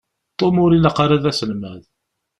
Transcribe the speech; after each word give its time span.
Tom 0.39 0.55
ur 0.63 0.71
ilaq 0.73 0.97
ara 1.03 1.23
d 1.23 1.25
aselmad. 1.31 1.81